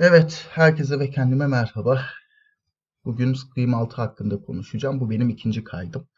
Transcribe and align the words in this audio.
Evet, 0.00 0.46
herkese 0.50 0.98
ve 0.98 1.10
kendime 1.10 1.46
merhaba. 1.46 2.02
Bugün 3.04 3.34
Scream 3.34 3.74
6 3.74 3.96
hakkında 3.96 4.40
konuşacağım. 4.40 5.00
Bu 5.00 5.10
benim 5.10 5.28
ikinci 5.28 5.64
kaydım. 5.64 6.08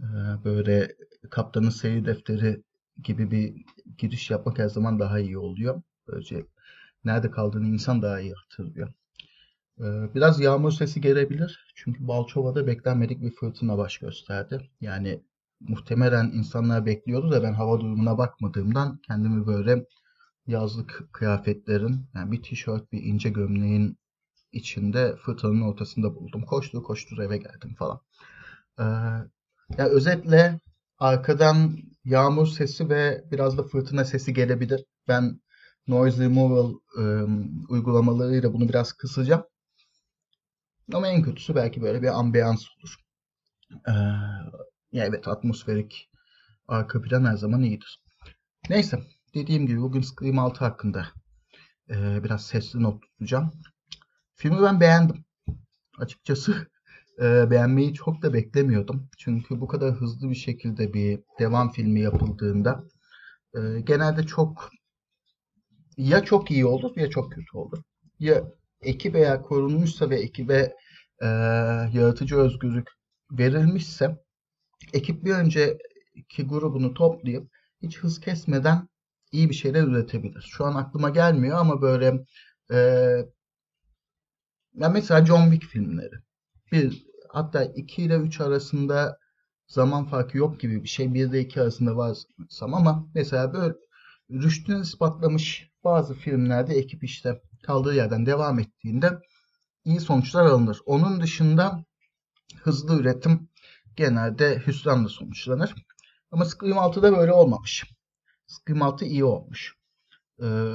Ee, 0.00 0.04
böyle 0.44 0.96
Kaptanın 1.30 1.70
Seyir 1.70 2.04
Defteri 2.04 2.62
gibi 3.02 3.30
bir 3.30 3.54
giriş 3.98 4.30
yapmak 4.30 4.58
her 4.58 4.68
zaman 4.68 4.98
daha 4.98 5.18
iyi 5.18 5.38
oluyor. 5.38 5.82
Böylece 6.08 6.46
nerede 7.04 7.30
kaldığını 7.30 7.66
insan 7.66 8.02
daha 8.02 8.20
iyi 8.20 8.34
hatırlıyor. 8.34 8.88
Ee, 9.80 10.14
biraz 10.14 10.40
yağmur 10.40 10.72
sesi 10.72 11.00
gelebilir. 11.00 11.72
Çünkü 11.74 12.08
Balçova'da 12.08 12.66
beklenmedik 12.66 13.22
bir 13.22 13.30
fırtına 13.30 13.78
baş 13.78 13.98
gösterdi. 13.98 14.70
Yani 14.80 15.22
muhtemelen 15.60 16.30
insanlar 16.34 16.86
bekliyordu 16.86 17.30
da 17.30 17.42
ben 17.42 17.52
hava 17.52 17.80
durumuna 17.80 18.18
bakmadığımdan 18.18 19.00
kendimi 19.06 19.46
böyle 19.46 19.86
yazlık 20.48 21.08
kıyafetlerin, 21.12 22.06
yani 22.14 22.32
bir 22.32 22.42
tişört, 22.42 22.92
bir 22.92 23.02
ince 23.02 23.28
gömleğin 23.28 23.98
içinde 24.52 25.16
fırtınanın 25.16 25.60
ortasında 25.60 26.14
buldum. 26.14 26.42
Koştur 26.42 26.82
koştur 26.82 27.18
eve 27.18 27.36
geldim 27.36 27.74
falan. 27.78 28.00
Ee, 28.78 28.84
yani 29.78 29.90
özetle 29.90 30.60
arkadan 30.98 31.76
yağmur 32.04 32.46
sesi 32.46 32.88
ve 32.88 33.24
biraz 33.30 33.58
da 33.58 33.62
fırtına 33.62 34.04
sesi 34.04 34.34
gelebilir. 34.34 34.84
Ben 35.08 35.40
noise 35.86 36.24
removal 36.24 36.74
e, 36.98 37.02
uygulamalarıyla 37.68 38.52
bunu 38.52 38.68
biraz 38.68 38.92
kısacağım. 38.92 39.44
Ama 40.92 41.08
en 41.08 41.22
kötüsü 41.22 41.54
belki 41.54 41.82
böyle 41.82 42.02
bir 42.02 42.18
ambiyans 42.18 42.64
olur. 42.78 42.96
Ee, 43.88 43.92
ya 44.92 45.04
evet 45.06 45.28
atmosferik 45.28 46.10
arka 46.68 47.02
plan 47.02 47.24
her 47.24 47.36
zaman 47.36 47.62
iyidir. 47.62 48.02
Neyse 48.70 48.98
dediğim 49.34 49.66
gibi 49.66 49.80
bugün 49.80 50.00
Scream 50.00 50.38
6 50.38 50.64
hakkında 50.64 51.06
e, 51.90 52.24
biraz 52.24 52.46
sesli 52.46 52.82
not 52.82 53.02
tutacağım. 53.02 53.50
Filmi 54.34 54.62
ben 54.62 54.80
beğendim. 54.80 55.24
Açıkçası 55.98 56.68
e, 57.22 57.50
beğenmeyi 57.50 57.94
çok 57.94 58.22
da 58.22 58.32
beklemiyordum. 58.32 59.10
Çünkü 59.18 59.60
bu 59.60 59.66
kadar 59.66 59.94
hızlı 59.94 60.30
bir 60.30 60.34
şekilde 60.34 60.94
bir 60.94 61.20
devam 61.38 61.72
filmi 61.72 62.00
yapıldığında 62.00 62.84
e, 63.54 63.80
genelde 63.80 64.22
çok 64.22 64.70
ya 65.96 66.24
çok 66.24 66.50
iyi 66.50 66.66
olur 66.66 66.96
ya 66.96 67.10
çok 67.10 67.32
kötü 67.32 67.56
olur. 67.56 67.82
Ya 68.18 68.44
ekip 68.80 69.16
eğer 69.16 69.42
korunmuşsa 69.42 70.10
ve 70.10 70.20
ekibe 70.20 70.72
e, 71.22 71.26
yaratıcı 71.92 72.36
özgürlük 72.36 72.88
verilmişse 73.30 74.16
ekip 74.92 75.24
bir 75.24 75.32
önceki 75.32 76.46
grubunu 76.46 76.94
toplayıp 76.94 77.50
hiç 77.82 77.98
hız 77.98 78.20
kesmeden 78.20 78.88
iyi 79.32 79.50
bir 79.50 79.54
şeyler 79.54 79.82
üretebilir. 79.82 80.46
Şu 80.50 80.64
an 80.64 80.74
aklıma 80.74 81.10
gelmiyor 81.10 81.58
ama 81.58 81.82
böyle 81.82 82.24
e, 82.72 82.76
ya 84.74 84.88
mesela 84.88 85.26
John 85.26 85.50
Wick 85.50 85.72
filmleri. 85.72 86.14
Bir 86.72 87.06
hatta 87.28 87.64
2 87.64 88.02
ile 88.02 88.16
3 88.16 88.40
arasında 88.40 89.18
zaman 89.66 90.04
farkı 90.04 90.38
yok 90.38 90.60
gibi 90.60 90.82
bir 90.82 90.88
şey. 90.88 91.14
1 91.14 91.26
ile 91.26 91.40
2 91.40 91.60
arasında 91.62 91.96
var 91.96 92.18
ama 92.62 93.08
mesela 93.14 93.52
böyle 93.52 93.74
rüştünü 94.30 94.82
ispatlamış 94.82 95.70
bazı 95.84 96.14
filmlerde 96.14 96.74
ekip 96.74 97.04
işte 97.04 97.42
kaldığı 97.62 97.94
yerden 97.94 98.26
devam 98.26 98.58
ettiğinde 98.58 99.18
iyi 99.84 100.00
sonuçlar 100.00 100.46
alınır. 100.46 100.78
Onun 100.86 101.20
dışında 101.20 101.84
hızlı 102.62 103.00
üretim 103.00 103.48
genelde 103.96 104.62
hüsranla 104.66 105.08
sonuçlanır. 105.08 105.74
Ama 106.30 106.44
Scream 106.44 106.78
6'da 106.78 107.16
böyle 107.16 107.32
olmamış. 107.32 107.84
6 108.80 109.04
iyi 109.04 109.24
olmuş. 109.24 109.76
Ee, 110.42 110.74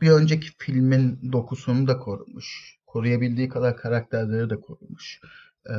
bir 0.00 0.10
önceki 0.10 0.48
filmin 0.58 1.32
dokusunu 1.32 1.88
da 1.88 1.98
korumuş. 1.98 2.78
Koruyabildiği 2.86 3.48
kadar 3.48 3.76
karakterleri 3.76 4.50
de 4.50 4.60
korumuş. 4.60 5.20
Ee, 5.70 5.74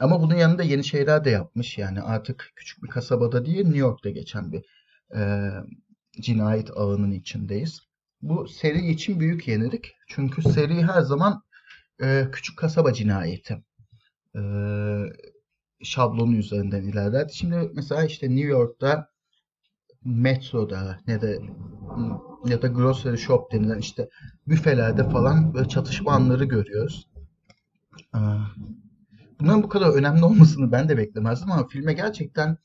ama 0.00 0.22
bunun 0.22 0.34
yanında 0.34 0.62
yeni 0.62 0.84
şeyler 0.84 1.24
de 1.24 1.30
yapmış. 1.30 1.78
Yani 1.78 2.00
artık 2.02 2.52
küçük 2.56 2.82
bir 2.82 2.88
kasabada 2.88 3.46
değil, 3.46 3.64
New 3.64 3.78
York'ta 3.78 4.10
geçen 4.10 4.52
bir 4.52 4.64
e, 5.16 5.50
cinayet 6.20 6.70
ağının 6.76 7.10
içindeyiz. 7.10 7.80
Bu 8.22 8.48
seri 8.48 8.90
için 8.90 9.20
büyük 9.20 9.48
yenilik. 9.48 9.92
Çünkü 10.08 10.42
seri 10.42 10.82
her 10.82 11.00
zaman 11.00 11.42
e, 12.02 12.28
küçük 12.32 12.58
kasaba 12.58 12.92
cinayeti 12.92 13.62
e, 14.36 14.40
şablonu 15.82 16.36
üzerinden 16.36 16.82
ilerlerdi. 16.82 17.34
Şimdi 17.34 17.70
mesela 17.74 18.04
işte 18.04 18.28
New 18.28 18.48
York'ta 18.48 19.08
metroda 20.04 20.98
ne 21.06 21.20
de 21.20 21.38
ya 22.46 22.62
da 22.62 22.66
grocery 22.66 23.16
shop 23.16 23.52
denilen 23.52 23.78
işte 23.78 24.08
büfelerde 24.48 25.10
falan 25.10 25.54
böyle 25.54 25.68
çatışma 25.68 26.12
anları 26.12 26.44
görüyoruz. 26.44 27.08
Bunların 29.40 29.62
bu 29.62 29.68
kadar 29.68 29.88
önemli 29.88 30.24
olmasını 30.24 30.72
ben 30.72 30.88
de 30.88 30.96
beklemezdim 30.96 31.52
ama 31.52 31.68
filme 31.68 31.92
gerçekten 31.92 32.56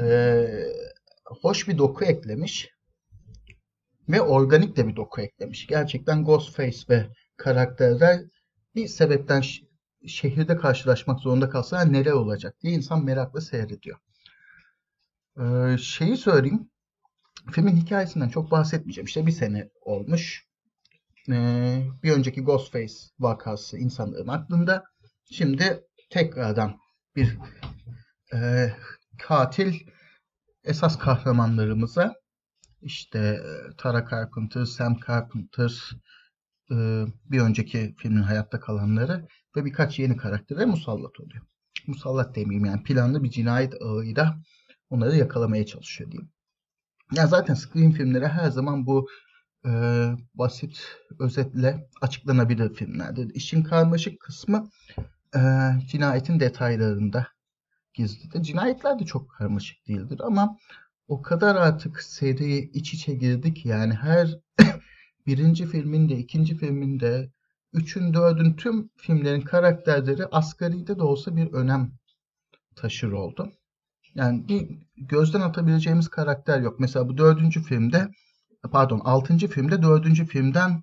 e, 0.00 0.46
hoş 1.24 1.68
bir 1.68 1.78
doku 1.78 2.04
eklemiş 2.04 2.70
ve 4.08 4.20
organik 4.20 4.76
de 4.76 4.88
bir 4.88 4.96
doku 4.96 5.20
eklemiş. 5.20 5.66
Gerçekten 5.66 6.24
Ghostface 6.24 6.78
ve 6.90 7.06
karakterler 7.36 8.20
bir 8.74 8.88
sebepten 8.88 9.42
şehirde 10.06 10.56
karşılaşmak 10.56 11.20
zorunda 11.20 11.50
kalsa 11.50 11.84
neler 11.84 12.12
olacak 12.12 12.56
diye 12.62 12.74
insan 12.74 13.04
merakla 13.04 13.40
seyrediyor. 13.40 13.98
Ee, 15.40 15.78
şeyi 15.78 16.16
söyleyeyim. 16.16 16.70
Filmin 17.50 17.76
hikayesinden 17.76 18.28
çok 18.28 18.50
bahsetmeyeceğim. 18.50 19.06
İşte 19.06 19.26
bir 19.26 19.32
sene 19.32 19.70
olmuş. 19.80 20.46
Ee, 21.30 21.82
bir 22.02 22.12
önceki 22.12 22.40
Ghostface 22.40 22.94
vakası 23.18 23.78
insanların 23.78 24.28
aklında. 24.28 24.84
Şimdi 25.30 25.84
tekrardan 26.10 26.78
bir 27.16 27.38
e, 28.34 28.72
katil 29.18 29.74
esas 30.64 30.98
kahramanlarımıza 30.98 32.14
işte 32.82 33.40
Tara 33.78 34.08
Carpenter, 34.10 34.64
Sam 34.64 34.98
Carpenter, 35.08 35.90
bir 37.30 37.40
önceki 37.40 37.94
filmin 37.98 38.22
hayatta 38.22 38.60
kalanları 38.60 39.28
ve 39.56 39.64
birkaç 39.64 39.98
yeni 39.98 40.16
karaktere 40.16 40.64
musallat 40.66 41.20
oluyor. 41.20 41.42
Musallat 41.86 42.36
demeyeyim 42.36 42.64
yani 42.64 42.82
planlı 42.82 43.22
bir 43.22 43.30
cinayet 43.30 43.74
ağıyla 43.82 44.36
onları 44.90 45.16
yakalamaya 45.16 45.66
çalışıyor 45.66 46.10
diyeyim. 46.10 46.30
Yani 47.12 47.28
zaten 47.28 47.54
Scream 47.54 47.92
filmleri 47.92 48.28
her 48.28 48.50
zaman 48.50 48.86
bu 48.86 49.08
e, 49.66 49.70
basit 50.34 50.82
özetle 51.18 51.88
açıklanabilir 52.00 52.74
filmlerdir. 52.74 53.34
İşin 53.34 53.62
karmaşık 53.62 54.20
kısmı 54.20 54.70
e, 55.36 55.40
cinayetin 55.88 56.40
detaylarında 56.40 57.28
gizlidir. 57.94 58.42
Cinayetler 58.42 58.98
de 58.98 59.04
çok 59.04 59.30
karmaşık 59.30 59.88
değildir 59.88 60.20
ama 60.24 60.56
o 61.08 61.22
kadar 61.22 61.56
artık 61.56 62.02
seri 62.02 62.58
iç 62.58 62.94
içe 62.94 63.14
girdik 63.14 63.66
yani 63.66 63.94
her 63.94 64.38
birinci 65.26 65.66
filminde, 65.66 66.16
ikinci 66.16 66.56
filminde, 66.56 67.30
üçün, 67.72 68.14
dördün 68.14 68.52
tüm 68.52 68.90
filmlerin 68.96 69.40
karakterleri 69.40 70.26
asgaride 70.26 70.98
de 70.98 71.02
olsa 71.02 71.36
bir 71.36 71.52
önem 71.52 71.92
taşır 72.76 73.12
oldu. 73.12 73.52
Yani 74.14 74.48
bir 74.48 74.68
gözden 74.96 75.40
atabileceğimiz 75.40 76.08
karakter 76.08 76.60
yok. 76.60 76.80
Mesela 76.80 77.08
bu 77.08 77.18
dördüncü 77.18 77.62
filmde, 77.62 78.08
pardon 78.72 79.00
altıncı 79.00 79.48
filmde 79.48 79.82
dördüncü 79.82 80.26
filmden 80.26 80.82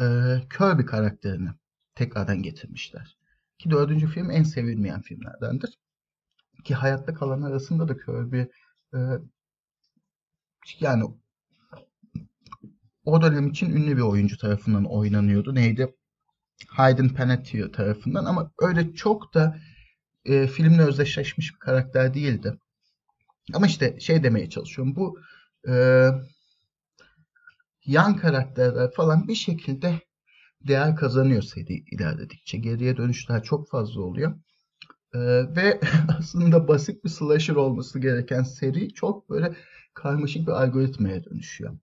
e, 0.00 0.04
Kirby 0.58 0.82
karakterini 0.82 1.48
tekrardan 1.94 2.42
getirmişler. 2.42 3.16
Ki 3.58 3.70
dördüncü 3.70 4.06
film 4.06 4.30
en 4.30 4.42
sevilmeyen 4.42 5.02
filmlerdendir. 5.02 5.78
Ki 6.64 6.74
hayatta 6.74 7.14
kalan 7.14 7.42
arasında 7.42 7.88
da 7.88 7.96
Kirby 7.96 8.42
e, 8.94 8.98
yani 10.80 11.04
o 13.04 13.22
dönem 13.22 13.48
için 13.48 13.70
ünlü 13.70 13.96
bir 13.96 14.02
oyuncu 14.02 14.38
tarafından 14.38 14.84
oynanıyordu. 14.84 15.54
Neydi? 15.54 15.94
Hayden 16.68 17.08
Panettiere 17.08 17.72
tarafından 17.72 18.24
ama 18.24 18.52
öyle 18.60 18.94
çok 18.94 19.34
da 19.34 19.58
e, 20.24 20.46
filmle 20.46 20.82
özdeşleşmiş 20.82 21.54
bir 21.54 21.58
karakter 21.58 22.14
değildi. 22.14 22.58
Ama 23.54 23.66
işte 23.66 24.00
şey 24.00 24.22
demeye 24.22 24.50
çalışıyorum. 24.50 24.96
Bu 24.96 25.20
e, 25.68 25.74
yan 27.86 28.16
karakterler 28.16 28.90
falan 28.90 29.28
bir 29.28 29.34
şekilde 29.34 30.00
değer 30.68 30.96
kazanıyor 30.96 31.42
seri 31.42 31.84
ilerledikçe. 31.92 32.58
Geriye 32.58 32.96
dönüşler 32.96 33.42
çok 33.42 33.70
fazla 33.70 34.00
oluyor. 34.02 34.34
Ee, 35.14 35.18
ve 35.56 35.80
aslında 36.18 36.68
basit 36.68 37.04
bir 37.04 37.08
slasher 37.08 37.54
olması 37.54 37.98
gereken 37.98 38.42
seri 38.42 38.94
çok 38.94 39.30
böyle 39.30 39.54
karmaşık 39.94 40.46
bir 40.46 40.52
algoritmaya 40.52 41.24
dönüşüyor. 41.24 41.78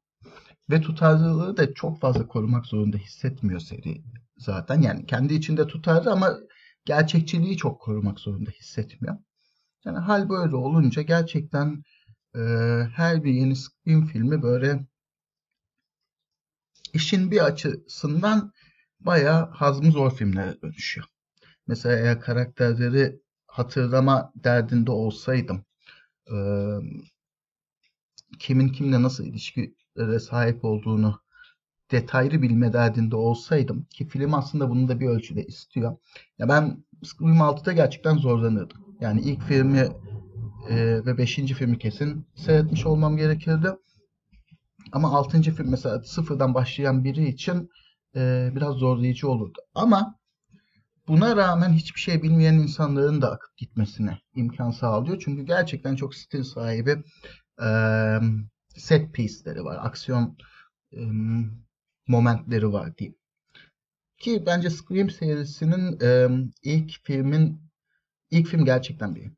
Ve 0.69 0.81
tutarlılığı 0.81 1.57
da 1.57 1.73
çok 1.73 1.99
fazla 1.99 2.27
korumak 2.27 2.65
zorunda 2.65 2.97
hissetmiyor 2.97 3.59
seri 3.59 4.03
zaten. 4.37 4.81
Yani 4.81 5.05
kendi 5.05 5.33
içinde 5.33 5.67
tutarlı 5.67 6.11
ama 6.11 6.37
gerçekçiliği 6.85 7.57
çok 7.57 7.81
korumak 7.81 8.19
zorunda 8.19 8.49
hissetmiyor. 8.51 9.17
Yani 9.85 9.97
hal 9.97 10.29
böyle 10.29 10.55
olunca 10.55 11.01
gerçekten 11.01 11.83
e, 12.35 12.39
her 12.95 13.23
bir 13.23 13.33
yeni 13.33 13.55
Scream 13.55 14.05
filmi 14.05 14.41
böyle 14.43 14.87
işin 16.93 17.31
bir 17.31 17.45
açısından 17.45 18.53
bayağı 18.99 19.51
hazmı 19.51 19.91
zor 19.91 20.15
filmlere 20.15 20.61
dönüşüyor. 20.61 21.07
Mesela 21.67 21.95
eğer 21.95 22.21
karakterleri 22.21 23.21
hatırlama 23.47 24.31
derdinde 24.35 24.91
olsaydım 24.91 25.65
kimin 28.39 28.69
kimle 28.69 29.01
nasıl 29.01 29.25
ilişkilere 29.99 30.19
sahip 30.19 30.65
olduğunu 30.65 31.19
detaylı 31.91 32.41
bilme 32.41 32.73
derdinde 32.73 33.15
olsaydım 33.15 33.85
ki 33.89 34.07
film 34.07 34.33
aslında 34.33 34.69
bunu 34.69 34.87
da 34.87 34.99
bir 34.99 35.07
ölçüde 35.07 35.45
istiyor. 35.45 35.97
Ya 36.37 36.49
ben 36.49 36.83
Scream 37.03 37.41
6'da 37.41 37.73
gerçekten 37.73 38.17
zorlanırdım. 38.17 38.77
Yani 39.01 39.21
ilk 39.21 39.43
filmi 39.43 39.87
e, 40.69 41.05
ve 41.05 41.17
beşinci 41.17 41.53
filmi 41.53 41.77
kesin 41.77 42.25
seyretmiş 42.35 42.85
olmam 42.85 43.17
gerekirdi. 43.17 43.67
Ama 44.91 45.17
altıncı 45.17 45.51
film 45.51 45.69
mesela 45.69 46.03
sıfırdan 46.03 46.53
başlayan 46.53 47.03
biri 47.03 47.27
için 47.27 47.69
e, 48.15 48.51
biraz 48.55 48.75
zorlayıcı 48.75 49.29
olurdu. 49.29 49.59
Ama 49.75 50.15
buna 51.07 51.35
rağmen 51.35 51.73
hiçbir 51.73 51.99
şey 51.99 52.23
bilmeyen 52.23 52.53
insanların 52.53 53.21
da 53.21 53.31
akıp 53.31 53.57
gitmesine 53.57 54.19
imkan 54.35 54.71
sağlıyor. 54.71 55.21
Çünkü 55.25 55.43
gerçekten 55.43 55.95
çok 55.95 56.15
stil 56.15 56.43
sahibi 56.43 57.03
e, 57.61 57.69
set 58.79 59.13
piece'leri 59.13 59.63
var. 59.63 59.77
Aksiyon 59.81 60.37
e, 60.93 60.99
momentleri 62.07 62.73
var 62.73 62.97
diyeyim. 62.97 63.15
Ki 64.17 64.43
bence 64.45 64.69
Scream 64.69 65.09
serisinin 65.09 65.99
e, 66.01 66.27
ilk 66.63 66.91
filmin 67.03 67.61
ilk 68.31 68.47
film 68.47 68.65
gerçekten 68.65 69.15
bir 69.15 69.31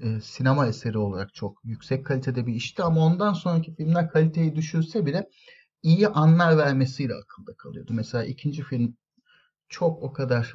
e, 0.00 0.20
sinema 0.20 0.66
eseri 0.66 0.98
olarak 0.98 1.34
çok 1.34 1.64
yüksek 1.64 2.06
kalitede 2.06 2.46
bir 2.46 2.54
işti 2.54 2.82
ama 2.82 3.00
ondan 3.00 3.32
sonraki 3.32 3.74
filmler 3.74 4.10
kaliteyi 4.10 4.56
düşürse 4.56 5.06
bile 5.06 5.28
iyi 5.82 6.08
anlar 6.08 6.56
vermesiyle 6.56 7.14
akılda 7.14 7.56
kalıyordu. 7.56 7.92
Mesela 7.94 8.24
ikinci 8.24 8.62
film 8.62 8.96
çok 9.68 10.02
o 10.02 10.12
kadar 10.12 10.54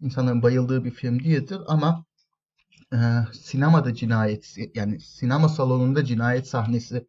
insanların 0.00 0.42
bayıldığı 0.42 0.84
bir 0.84 0.90
film 0.90 1.24
değildir 1.24 1.58
ama 1.66 2.04
e, 2.92 2.98
sinemada 3.32 3.94
cinayet 3.94 4.56
yani 4.74 5.00
sinema 5.00 5.48
salonunda 5.48 6.04
cinayet 6.04 6.48
sahnesi 6.48 7.06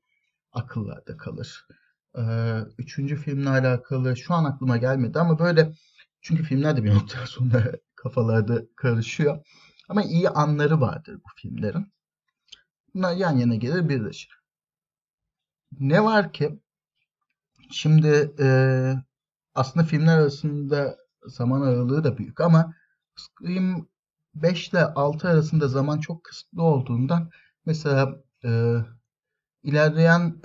akıllarda 0.53 1.17
kalır. 1.17 1.67
E, 2.17 2.21
üçüncü 2.77 3.15
filmle 3.15 3.50
alakalı 3.50 4.17
şu 4.17 4.33
an 4.33 4.45
aklıma 4.45 4.77
gelmedi 4.77 5.19
ama 5.19 5.39
böyle 5.39 5.73
çünkü 6.21 6.44
filmler 6.44 6.77
de 6.77 6.83
bir 6.83 6.94
noktadan 6.95 7.25
sonra 7.25 7.71
kafalarda 7.95 8.61
karışıyor. 8.75 9.45
Ama 9.89 10.03
iyi 10.03 10.29
anları 10.29 10.81
vardır 10.81 11.15
bu 11.15 11.29
filmlerin. 11.35 11.94
Bunlar 12.94 13.15
yan 13.15 13.38
yana 13.38 13.55
gelir 13.55 13.89
birleşir. 13.89 14.44
Ne 15.79 16.03
var 16.03 16.33
ki 16.33 16.59
şimdi 17.71 18.33
e, 18.39 18.47
aslında 19.56 19.85
filmler 19.85 20.17
arasında 20.17 20.97
zaman 21.25 21.61
aralığı 21.61 22.03
da 22.03 22.17
büyük 22.17 22.41
ama 22.41 22.73
Scream 23.15 23.88
5 24.35 24.69
ile 24.69 24.85
6 24.85 25.27
arasında 25.27 25.67
zaman 25.67 25.99
çok 25.99 26.23
kısıtlı 26.23 26.63
olduğundan 26.63 27.29
mesela 27.65 28.23
e, 28.45 28.77
ilerleyen 29.63 30.36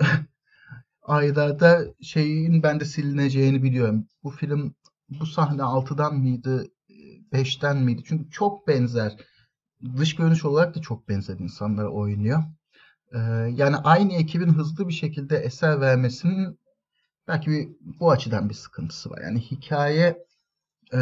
aylarda 1.01 1.85
şeyin 2.01 2.63
ben 2.63 2.79
de 2.79 2.85
silineceğini 2.85 3.63
biliyorum. 3.63 4.07
Bu 4.23 4.29
film 4.29 4.75
bu 5.09 5.25
sahne 5.25 5.61
6'dan 5.61 6.15
mıydı 6.15 6.67
5'ten 7.33 7.77
miydi? 7.77 8.01
Çünkü 8.05 8.29
çok 8.31 8.67
benzer. 8.67 9.15
Dış 9.97 10.15
görünüş 10.15 10.45
olarak 10.45 10.75
da 10.75 10.81
çok 10.81 11.09
benzer 11.09 11.39
insanlar 11.39 11.85
oynuyor. 11.85 12.43
Ee, 13.13 13.19
yani 13.55 13.75
aynı 13.75 14.13
ekibin 14.13 14.53
hızlı 14.53 14.87
bir 14.87 14.93
şekilde 14.93 15.37
eser 15.37 15.81
vermesinin 15.81 16.59
belki 17.27 17.51
bir, 17.51 17.69
bu 17.99 18.11
açıdan 18.11 18.49
bir 18.49 18.53
sıkıntısı 18.53 19.09
var. 19.09 19.21
Yani 19.21 19.39
hikaye 19.39 20.25
e, 20.93 20.99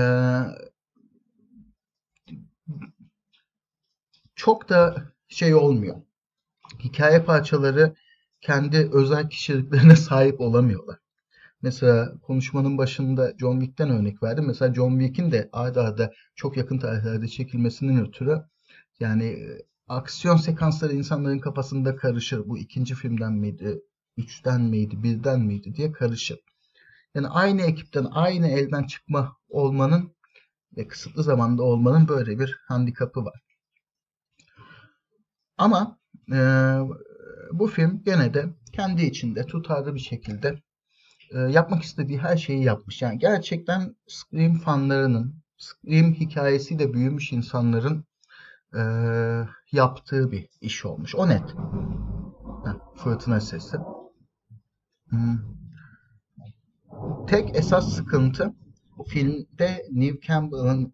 çok 4.36 4.70
da 4.70 5.12
şey 5.28 5.56
olmuyor. 5.56 5.96
Hikaye 6.80 7.24
parçaları 7.24 7.96
kendi 8.42 8.89
özel 8.94 9.30
kişiliklerine 9.30 9.95
sahip 10.07 10.42
olamıyorlar. 10.42 10.98
Mesela 11.62 12.13
konuşmanın 12.22 12.78
başında 12.78 13.34
John 13.38 13.60
Wick'ten 13.60 13.89
örnek 13.89 14.24
verdim. 14.24 14.45
Mesela 14.48 14.74
John 14.74 15.00
Wick'in 15.00 15.31
de 15.31 15.50
arda 15.54 15.81
arda 15.81 16.13
çok 16.36 16.57
yakın 16.57 16.78
tarihlerde 16.80 17.28
çekilmesinin 17.28 18.06
ötürü 18.06 18.44
yani 19.00 19.25
e, 19.25 19.62
aksiyon 19.88 20.38
sekansları 20.38 20.94
insanların 20.94 21.39
kafasında 21.39 21.95
karışır. 21.95 22.50
Bu 22.50 22.57
ikinci 22.57 22.95
filmden 22.95 23.34
miydi, 23.34 23.81
üçten 24.18 24.62
miydi, 24.62 25.04
birden 25.04 25.39
miydi 25.39 25.75
diye 25.75 25.92
karışır. 25.92 26.39
Yani 27.16 27.28
aynı 27.28 27.62
ekipten, 27.62 28.07
aynı 28.12 28.48
elden 28.48 28.84
çıkma 28.84 29.38
olmanın 29.50 30.16
ve 30.78 30.88
kısıtlı 30.88 31.24
zamanda 31.24 31.63
olmanın 31.63 32.07
böyle 32.07 32.39
bir 32.39 32.60
handikapı 32.68 33.25
var. 33.25 33.42
Ama 35.57 36.00
e, 36.31 36.39
bu 37.52 37.68
film 37.68 38.04
gene 38.06 38.34
de 38.34 38.46
kendi 38.74 39.06
içinde 39.06 39.46
tutarlı 39.46 39.96
bir 39.96 40.00
şekilde 40.00 40.62
e, 41.32 41.40
yapmak 41.40 41.84
istediği 41.84 42.18
her 42.18 42.38
şeyi 42.38 42.64
yapmış. 42.64 43.02
Yani 43.02 43.20
gerçekten 43.20 43.96
Scream 44.08 44.58
fanlarının, 44.58 45.36
Scream 45.58 46.14
hikayesiyle 46.14 46.94
büyümüş 46.94 47.32
insanların 47.32 48.06
e, 48.74 48.82
yaptığı 49.72 50.32
bir 50.32 50.50
iş 50.62 50.86
olmuş. 50.86 51.16
O 51.16 51.30
net. 51.30 51.56
Heh, 52.66 53.04
fırtına 53.04 53.40
sesi. 53.40 53.78
Hmm. 55.10 55.38
Tek 57.28 57.56
esas 57.56 57.94
sıkıntı 57.96 58.54
filmde 59.08 59.86
Neve 59.92 60.20
Campbell'ın 60.22 60.94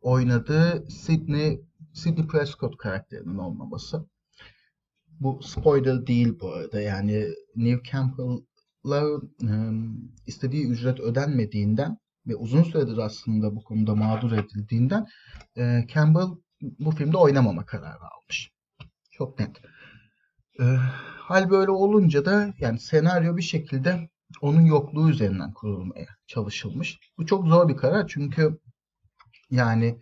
oynadığı 0.00 0.90
Sidney 0.90 1.60
Sidney 1.92 2.26
Prescott 2.26 2.76
karakterinin 2.76 3.38
olmaması. 3.38 4.06
Bu 5.22 5.40
spoiler 5.42 6.06
değil 6.06 6.40
bu 6.40 6.52
arada. 6.52 6.80
Yani 6.80 7.26
Neve 7.56 7.82
Campbell 7.92 8.38
istediği 10.26 10.66
ücret 10.66 11.00
ödenmediğinden 11.00 11.98
ve 12.26 12.36
uzun 12.36 12.62
süredir 12.62 12.98
aslında 12.98 13.56
bu 13.56 13.64
konuda 13.64 13.94
mağdur 13.94 14.32
edildiğinden 14.32 15.06
Campbell 15.94 16.28
bu 16.60 16.90
filmde 16.90 17.16
oynamama 17.16 17.66
kararı 17.66 18.04
almış. 18.14 18.50
Çok 19.10 19.38
net. 19.40 19.60
hal 21.18 21.50
böyle 21.50 21.70
olunca 21.70 22.24
da 22.24 22.54
yani 22.58 22.78
senaryo 22.78 23.36
bir 23.36 23.42
şekilde 23.42 24.08
onun 24.40 24.60
yokluğu 24.60 25.10
üzerinden 25.10 25.52
kurulmaya 25.52 26.06
çalışılmış. 26.26 26.98
Bu 27.18 27.26
çok 27.26 27.46
zor 27.46 27.68
bir 27.68 27.76
karar 27.76 28.06
çünkü 28.08 28.58
yani 29.50 29.98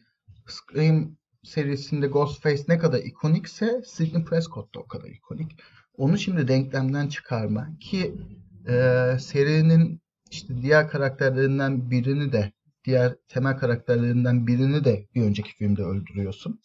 Scream 0.46 1.16
serisinde 1.42 2.06
Ghostface 2.06 2.62
ne 2.68 2.78
kadar 2.78 2.98
ikonikse 2.98 3.82
Sidney 3.86 4.24
Prescott 4.24 4.74
da 4.74 4.80
o 4.80 4.86
kadar 4.86 5.08
ikonik. 5.08 5.60
Onu 5.96 6.18
şimdi 6.18 6.48
denklemden 6.48 7.08
çıkarma 7.08 7.68
ki 7.80 8.14
e, 8.68 8.72
serinin 9.20 10.00
işte 10.30 10.62
diğer 10.62 10.88
karakterlerinden 10.88 11.90
birini 11.90 12.32
de 12.32 12.52
diğer 12.84 13.16
temel 13.28 13.56
karakterlerinden 13.56 14.46
birini 14.46 14.84
de 14.84 15.06
bir 15.14 15.22
önceki 15.22 15.54
filmde 15.54 15.82
öldürüyorsun. 15.82 16.60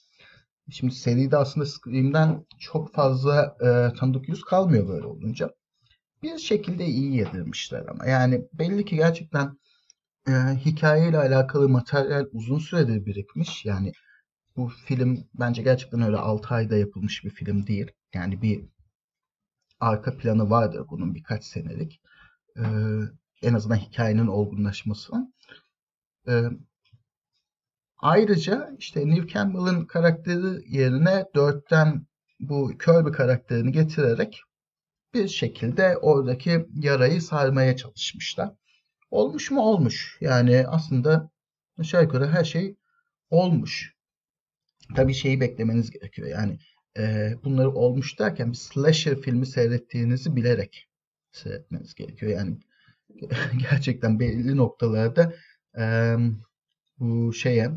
Şimdi 0.69 0.95
seride 0.95 1.37
aslında 1.37 1.65
Scream'den 1.65 2.45
çok 2.59 2.93
fazla 2.93 3.57
e, 3.59 3.97
tanıdık 3.97 4.29
yüz 4.29 4.43
kalmıyor 4.43 4.87
böyle 4.87 5.05
olunca. 5.05 5.49
Bir 6.23 6.37
şekilde 6.37 6.85
iyi 6.85 7.15
yedirmişler 7.15 7.85
ama. 7.87 8.05
Yani 8.05 8.41
belli 8.53 8.85
ki 8.85 8.95
gerçekten 8.95 9.57
e, 10.27 10.31
hikayeyle 10.65 11.17
alakalı 11.17 11.69
materyal 11.69 12.25
uzun 12.31 12.59
süredir 12.59 13.05
birikmiş. 13.05 13.65
Yani 13.65 13.91
bu 14.57 14.67
film 14.85 15.27
bence 15.33 15.61
gerçekten 15.61 16.01
öyle 16.01 16.17
6 16.17 16.55
ayda 16.55 16.77
yapılmış 16.77 17.23
bir 17.23 17.29
film 17.29 17.67
değil. 17.67 17.91
Yani 18.13 18.41
bir 18.41 18.65
arka 19.79 20.17
planı 20.17 20.49
vardır 20.49 20.85
bunun 20.89 21.15
birkaç 21.15 21.43
senelik. 21.43 22.01
Ee, 22.57 22.61
en 23.41 23.53
azından 23.53 23.75
hikayenin 23.75 24.27
olgunlaşması. 24.27 25.13
Ee, 26.27 26.43
ayrıca 27.97 28.75
işte 28.79 29.09
Neve 29.09 29.27
Campbell'ın 29.27 29.85
karakteri 29.85 30.75
yerine 30.77 31.25
dörtten 31.35 32.07
bu 32.39 32.77
Kirby 32.77 33.11
karakterini 33.11 33.71
getirerek 33.71 34.41
bir 35.13 35.27
şekilde 35.27 35.97
oradaki 35.97 36.65
yarayı 36.73 37.21
sarmaya 37.21 37.75
çalışmışlar. 37.75 38.51
Olmuş 39.11 39.51
mu? 39.51 39.61
Olmuş. 39.61 40.17
Yani 40.21 40.65
aslında 40.67 41.31
aşağı 41.79 42.03
yukarı 42.03 42.27
her 42.27 42.43
şey 42.43 42.75
olmuş. 43.29 43.94
Tabii 44.95 45.13
şeyi 45.13 45.39
beklemeniz 45.39 45.91
gerekiyor. 45.91 46.27
Yani 46.27 46.59
e, 46.97 47.33
bunları 47.43 47.71
olmuş 47.71 48.19
derken 48.19 48.51
bir 48.51 48.57
slasher 48.57 49.21
filmi 49.21 49.45
seyrettiğinizi 49.45 50.35
bilerek 50.35 50.87
seyretmeniz 51.31 51.95
gerekiyor. 51.95 52.31
Yani 52.31 52.57
gerçekten 53.71 54.19
belli 54.19 54.57
noktalarda 54.57 55.33
e, 55.77 56.15
bu 56.99 57.33
şeye 57.33 57.71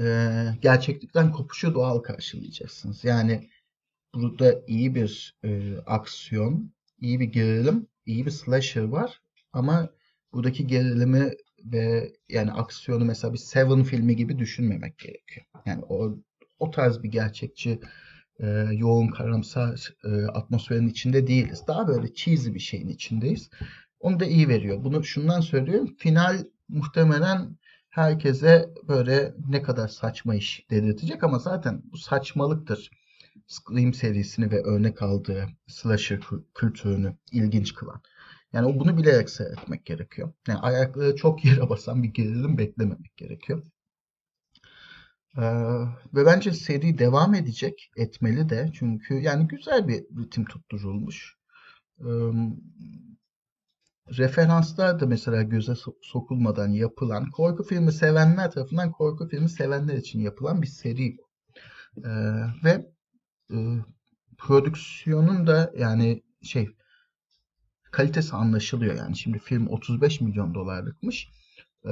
e, 0.00 0.04
gerçeklikten 0.62 1.32
kopuşu 1.32 1.74
doğal 1.74 1.98
karşılayacaksınız. 1.98 3.04
Yani 3.04 3.50
burada 4.14 4.62
iyi 4.66 4.94
bir 4.94 5.38
e, 5.44 5.76
aksiyon, 5.86 6.72
iyi 7.00 7.20
bir 7.20 7.24
gerilim 7.26 7.88
iyi 8.06 8.26
bir 8.26 8.30
slasher 8.30 8.82
var 8.82 9.22
ama 9.52 9.90
buradaki 10.32 10.66
gerilimi 10.66 11.30
ve 11.64 12.12
yani 12.28 12.52
aksiyonu 12.52 13.04
mesela 13.04 13.32
bir 13.32 13.38
Seven 13.38 13.82
filmi 13.82 14.16
gibi 14.16 14.38
düşünmemek 14.38 14.98
gerekiyor. 14.98 15.46
Yani 15.66 15.84
o 15.88 16.18
o 16.58 16.70
tarz 16.70 17.02
bir 17.02 17.10
gerçekçi 17.10 17.80
e, 18.40 18.46
yoğun 18.72 19.08
karamsar 19.08 19.94
e, 20.04 20.26
atmosferin 20.26 20.88
içinde 20.88 21.26
değiliz. 21.26 21.62
Daha 21.66 21.88
böyle 21.88 22.14
cheesy 22.14 22.54
bir 22.54 22.60
şeyin 22.60 22.88
içindeyiz. 22.88 23.50
Onu 24.00 24.20
da 24.20 24.24
iyi 24.24 24.48
veriyor. 24.48 24.84
Bunu 24.84 25.04
şundan 25.04 25.40
söylüyorum. 25.40 25.94
Final 25.98 26.44
muhtemelen 26.68 27.56
herkese 27.90 28.70
böyle 28.88 29.34
ne 29.48 29.62
kadar 29.62 29.88
saçma 29.88 30.34
iş 30.34 30.66
dedirtecek 30.70 31.24
ama 31.24 31.38
zaten 31.38 31.82
bu 31.92 31.98
saçmalıktır. 31.98 32.90
Scream 33.46 33.94
serisini 33.94 34.50
ve 34.50 34.62
örnek 34.62 35.02
aldığı 35.02 35.46
slasher 35.66 36.20
kültürünü 36.54 37.16
ilginç 37.32 37.74
kılan. 37.74 38.02
Yani 38.54 38.78
bunu 38.80 38.96
bilerek 38.98 39.30
seyretmek 39.30 39.86
gerekiyor. 39.86 40.32
Yani 40.48 40.58
ayakları 40.58 41.16
çok 41.16 41.44
yere 41.44 41.68
basan 41.68 42.02
bir 42.02 42.08
gerilim 42.08 42.58
beklememek 42.58 43.16
gerekiyor. 43.16 43.62
Ee, 45.38 45.42
ve 46.14 46.26
bence 46.26 46.52
seri 46.52 46.98
devam 46.98 47.34
edecek, 47.34 47.90
etmeli 47.96 48.48
de. 48.48 48.70
Çünkü 48.74 49.14
yani 49.14 49.48
güzel 49.48 49.88
bir 49.88 50.04
ritim 50.22 50.44
tutturulmuş. 50.44 51.36
Ee, 52.00 52.04
referanslar 54.18 55.00
da 55.00 55.06
mesela 55.06 55.42
göze 55.42 55.74
sokulmadan 56.02 56.68
yapılan, 56.68 57.30
korku 57.30 57.64
filmi 57.64 57.92
sevenler 57.92 58.50
tarafından 58.50 58.92
korku 58.92 59.28
filmi 59.28 59.48
sevenler 59.48 59.94
için 59.94 60.20
yapılan 60.20 60.62
bir 60.62 60.66
seri 60.66 61.16
bu. 61.18 61.28
Ee, 62.06 62.10
ve 62.64 62.86
e, 63.50 63.56
prodüksiyonun 64.38 65.46
da 65.46 65.72
yani 65.78 66.22
şey 66.42 66.68
kalitesi 67.94 68.36
anlaşılıyor 68.36 68.94
yani. 68.94 69.16
Şimdi 69.16 69.38
film 69.38 69.66
35 69.68 70.20
milyon 70.20 70.54
dolarlıkmış. 70.54 71.28
Ee, 71.86 71.90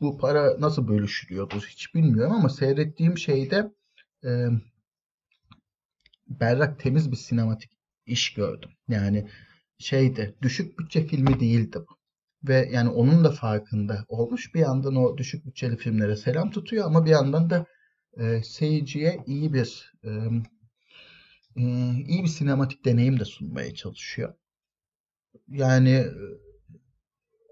bu 0.00 0.18
para 0.18 0.60
nasıl 0.60 0.88
bölüşülüyordur 0.88 1.66
hiç 1.68 1.94
bilmiyorum 1.94 2.32
ama 2.32 2.48
seyrettiğim 2.48 3.18
şeyde 3.18 3.70
e, 4.24 4.46
berrak 6.28 6.80
temiz 6.80 7.10
bir 7.10 7.16
sinematik 7.16 7.70
iş 8.06 8.34
gördüm. 8.34 8.70
Yani 8.88 9.28
şeyde 9.78 10.34
düşük 10.42 10.78
bütçe 10.78 11.06
filmi 11.06 11.40
değildi 11.40 11.78
bu. 11.88 12.00
Ve 12.48 12.68
yani 12.72 12.88
onun 12.88 13.24
da 13.24 13.30
farkında 13.30 14.04
olmuş. 14.08 14.54
Bir 14.54 14.60
yandan 14.60 14.96
o 14.96 15.18
düşük 15.18 15.46
bütçeli 15.46 15.76
filmlere 15.76 16.16
selam 16.16 16.50
tutuyor 16.50 16.84
ama 16.86 17.04
bir 17.04 17.10
yandan 17.10 17.50
da 17.50 17.66
e, 18.16 18.42
seyirciye 18.42 19.24
iyi 19.26 19.52
bir 19.52 19.92
e, 20.04 20.10
iyi 22.08 22.22
bir 22.22 22.28
sinematik 22.28 22.84
deneyim 22.84 23.20
de 23.20 23.24
sunmaya 23.24 23.74
çalışıyor. 23.74 24.34
Yani 25.48 26.06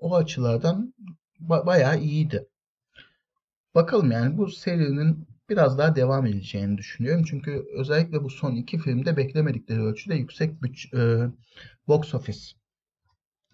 o 0.00 0.17
açılardan 0.17 0.95
ba- 1.41 1.67
bayağı 1.67 2.00
iyiydi. 2.00 2.49
Bakalım 3.75 4.11
yani 4.11 4.38
bu 4.38 4.50
serinin 4.50 5.29
biraz 5.49 5.79
daha 5.79 5.97
devam 5.97 6.27
edeceğini 6.27 6.79
düşünüyorum. 6.79 7.25
Çünkü 7.31 7.67
özellikle 7.79 8.25
bu 8.25 8.31
son 8.31 8.55
iki 8.57 8.79
filmde 8.79 9.17
beklemedikleri 9.17 9.83
ölçüde 9.83 10.15
yüksek 10.15 10.62
bütçe, 10.62 10.88
e, 10.99 11.27
box 11.88 12.15
office 12.15 12.41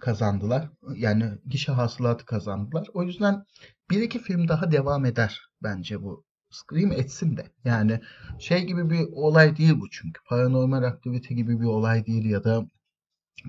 kazandılar. 0.00 0.70
Yani 0.96 1.24
gişe 1.46 1.72
hasılatı 1.72 2.24
kazandılar. 2.24 2.88
O 2.94 3.02
yüzden 3.02 3.44
bir 3.90 4.02
iki 4.02 4.18
film 4.18 4.48
daha 4.48 4.72
devam 4.72 5.04
eder 5.04 5.40
bence 5.62 6.02
bu. 6.02 6.24
Scream 6.54 6.92
etsin 6.92 7.36
de. 7.36 7.46
Yani 7.64 8.00
şey 8.38 8.64
gibi 8.64 8.90
bir 8.90 9.06
olay 9.12 9.56
değil 9.56 9.80
bu 9.80 9.90
çünkü. 9.90 10.22
Paranormal 10.24 10.82
aktivite 10.82 11.34
gibi 11.34 11.60
bir 11.60 11.66
olay 11.66 12.06
değil 12.06 12.24
ya 12.24 12.44
da 12.44 12.66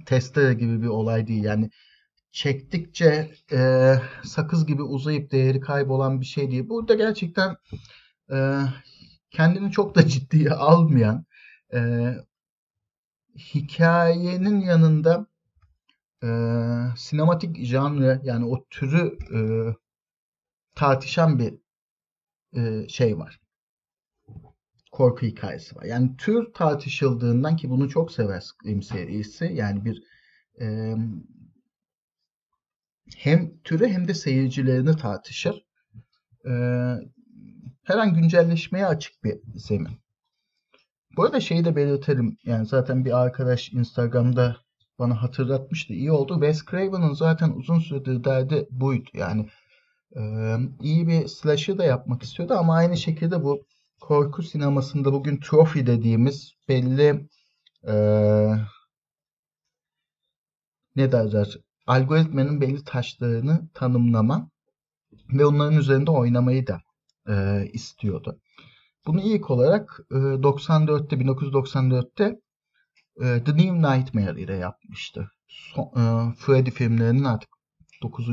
testere 0.06 0.54
gibi 0.54 0.82
bir 0.82 0.88
olay 0.88 1.28
değil. 1.28 1.44
Yani 1.44 1.70
çektikçe 2.32 3.32
e, 3.52 3.94
sakız 4.24 4.66
gibi 4.66 4.82
uzayıp 4.82 5.32
değeri 5.32 5.60
kaybolan 5.60 6.22
bir 6.22 6.26
şey 6.26 6.52
değil. 6.52 6.70
Burada 6.70 6.96
gerçekten 6.96 7.58
e, 8.32 8.60
kendini 9.32 9.72
çok 9.72 9.96
da 9.96 10.08
ciddiye 10.08 10.52
almayan 10.52 11.26
e, 11.74 12.12
hikayenin 13.38 14.62
yanında 14.62 15.28
e, 16.24 16.28
sinematik 16.98 17.66
janrı 17.66 18.22
yani 18.24 18.46
o 18.46 18.66
türü 18.70 19.18
e, 19.34 19.40
tartışan 20.76 21.40
bir 21.40 21.65
e, 22.56 22.88
şey 22.90 23.18
var. 23.18 23.40
Korku 24.92 25.26
hikayesi 25.26 25.76
var. 25.76 25.84
Yani 25.84 26.18
tür 26.18 26.54
tartışıldığından 26.54 27.56
ki 27.56 27.70
bunu 27.70 27.90
çok 27.90 28.12
sever 28.12 28.40
Scream 28.40 28.82
serisi. 28.82 29.46
Yani 29.46 29.86
bir 29.86 30.04
e, 30.62 30.96
hem 33.18 33.58
türü 33.64 33.88
hem 33.88 34.08
de 34.08 34.14
seyircilerini 34.14 34.98
tartışır. 34.98 35.66
E, 36.46 36.52
her 37.84 37.98
an 37.98 38.14
güncelleşmeye 38.14 38.86
açık 38.86 39.24
bir 39.24 39.40
zemin. 39.56 40.00
Bu 41.18 41.24
arada 41.24 41.40
şeyi 41.40 41.66
de 41.66 41.76
belirtelim. 41.76 42.38
Yani 42.44 42.66
zaten 42.66 43.06
bir 43.06 43.22
arkadaş 43.22 43.74
Instagram'da 43.74 44.58
bana 45.00 45.22
hatırlatmıştı. 45.22 45.94
İyi 45.94 46.12
oldu. 46.12 46.34
Wes 46.34 46.66
Craven'ın 46.66 47.14
zaten 47.14 47.50
uzun 47.50 47.80
süredir 47.80 48.24
derdi 48.24 48.68
buydu. 48.72 49.10
Yani 49.14 49.50
iyi 50.82 51.08
bir 51.08 51.28
slasher 51.28 51.78
da 51.78 51.84
yapmak 51.84 52.24
istiyordu 52.24 52.54
ama 52.54 52.76
aynı 52.76 52.98
şekilde 52.98 53.44
bu 53.44 53.66
korku 54.02 54.44
sinemasında 54.44 55.14
bugün 55.14 55.40
trophy 55.40 55.86
dediğimiz 55.86 56.54
belli 56.70 57.28
e, 57.88 57.96
ne 60.96 61.12
derler 61.12 61.58
algoritmanın 61.88 62.62
belli 62.62 62.84
taşlarını 62.84 63.70
tanımlama 63.74 64.50
ve 65.30 65.46
onların 65.46 65.78
üzerinde 65.78 66.12
oynamayı 66.12 66.68
da 66.68 66.82
e, 67.30 67.66
istiyordu. 67.74 68.40
Bunu 69.08 69.22
ilk 69.22 69.50
olarak 69.52 70.00
e, 70.12 70.16
94'te 70.16 71.16
1994'te 71.16 72.24
e, 73.22 73.44
The 73.44 73.58
New 73.58 73.74
Nightmare 73.74 74.42
ile 74.42 74.56
yapmıştı. 74.56 75.32
Son, 75.48 75.84
e, 75.86 76.34
Freddy 76.34 76.70
filmlerinin 76.70 77.24
artık 77.24 77.55
9. 78.06 78.30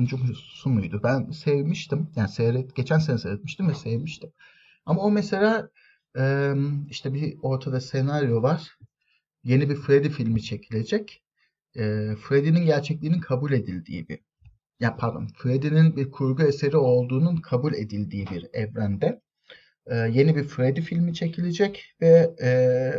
muydu? 0.66 1.00
Ben 1.04 1.30
sevmiştim. 1.30 2.10
Yani 2.16 2.28
seyret, 2.28 2.76
geçen 2.76 2.98
sene 2.98 3.18
seyretmiştim 3.18 3.68
ve 3.68 3.74
sevmiştim. 3.74 4.32
Ama 4.86 5.02
o 5.02 5.10
mesela 5.10 5.70
e, 6.18 6.54
işte 6.90 7.14
bir 7.14 7.36
ortada 7.42 7.80
senaryo 7.80 8.42
var. 8.42 8.78
Yeni 9.44 9.70
bir 9.70 9.76
Freddy 9.76 10.08
filmi 10.08 10.42
çekilecek. 10.42 11.22
E, 11.76 12.14
Freddy'nin 12.16 12.66
gerçekliğinin 12.66 13.20
kabul 13.20 13.52
edildiği 13.52 14.08
bir 14.08 14.18
ya 14.80 14.96
pardon 14.96 15.28
Freddy'nin 15.36 15.96
bir 15.96 16.10
kurgu 16.10 16.42
eseri 16.42 16.76
olduğunun 16.76 17.36
kabul 17.36 17.74
edildiği 17.74 18.26
bir 18.26 18.46
evrende 18.52 19.20
e, 19.86 19.96
yeni 19.96 20.36
bir 20.36 20.44
Freddy 20.44 20.80
filmi 20.80 21.14
çekilecek 21.14 21.94
ve 22.00 22.30
e, 22.42 22.50